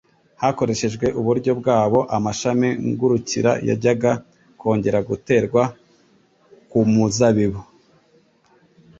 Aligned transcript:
Hakoreshejwe 0.41 1.05
uburyo 1.19 1.51
bwabo, 1.59 1.99
amashami 2.17 2.67
ngurukira 2.87 3.51
yajyaga 3.67 4.11
kongera 4.59 4.99
guterwa 5.09 5.63
ku 6.69 6.77
muzabibu. 6.91 7.61